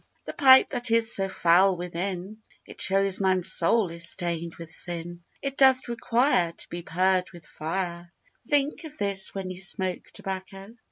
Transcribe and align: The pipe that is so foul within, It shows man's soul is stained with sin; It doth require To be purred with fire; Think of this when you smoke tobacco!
The 0.25 0.33
pipe 0.33 0.69
that 0.69 0.89
is 0.89 1.13
so 1.13 1.29
foul 1.29 1.77
within, 1.77 2.41
It 2.65 2.81
shows 2.81 3.21
man's 3.21 3.53
soul 3.53 3.91
is 3.91 4.09
stained 4.09 4.55
with 4.55 4.71
sin; 4.71 5.21
It 5.43 5.57
doth 5.59 5.87
require 5.87 6.53
To 6.53 6.69
be 6.69 6.81
purred 6.81 7.29
with 7.31 7.45
fire; 7.45 8.11
Think 8.49 8.83
of 8.83 8.97
this 8.97 9.35
when 9.35 9.51
you 9.51 9.61
smoke 9.61 10.05
tobacco! 10.11 10.73